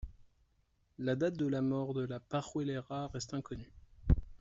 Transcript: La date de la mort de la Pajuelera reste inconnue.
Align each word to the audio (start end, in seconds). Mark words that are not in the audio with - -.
La 0.97 1.15
date 1.15 1.37
de 1.37 1.45
la 1.45 1.61
mort 1.61 1.93
de 1.93 2.01
la 2.03 2.19
Pajuelera 2.19 3.07
reste 3.09 3.35
inconnue. 3.35 3.71